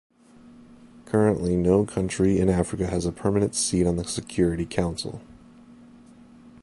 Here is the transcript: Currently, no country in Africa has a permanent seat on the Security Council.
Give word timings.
Currently, 1.05 1.55
no 1.55 1.85
country 1.85 2.39
in 2.39 2.49
Africa 2.49 2.87
has 2.87 3.05
a 3.05 3.11
permanent 3.11 3.53
seat 3.53 3.85
on 3.85 3.97
the 3.97 4.03
Security 4.03 4.65
Council. 4.65 5.21